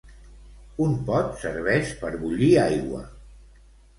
[0.85, 3.03] Un pot serveix per bullir aigua